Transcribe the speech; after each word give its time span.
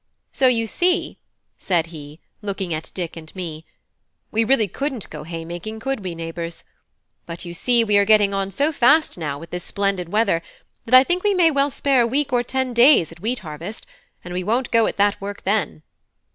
So 0.31 0.47
you 0.47 0.65
see," 0.65 1.19
said 1.59 1.85
he, 1.93 2.19
looking 2.41 2.73
at 2.73 2.89
Dick 2.95 3.15
and 3.15 3.35
me, 3.35 3.65
"we 4.31 4.43
really 4.43 4.67
couldn't 4.67 5.07
go 5.11 5.21
haymaking, 5.25 5.79
could 5.79 5.99
we, 6.03 6.15
neighbours? 6.15 6.63
But 7.27 7.45
you 7.45 7.53
see, 7.53 7.83
we 7.83 7.99
are 7.99 8.03
getting 8.03 8.33
on 8.33 8.49
so 8.49 8.71
fast 8.71 9.15
now 9.15 9.37
with 9.37 9.51
this 9.51 9.63
splendid 9.63 10.09
weather, 10.09 10.41
that 10.85 10.95
I 10.95 11.03
think 11.03 11.21
we 11.23 11.35
may 11.35 11.51
well 11.51 11.69
spare 11.69 12.01
a 12.01 12.07
week 12.07 12.33
or 12.33 12.41
ten 12.41 12.73
days 12.73 13.11
at 13.11 13.19
wheat 13.19 13.39
harvest; 13.45 13.85
and 14.23 14.33
won't 14.43 14.69
we 14.69 14.71
go 14.71 14.87
at 14.87 14.97
that 14.97 15.21
work 15.21 15.43
then! 15.43 15.83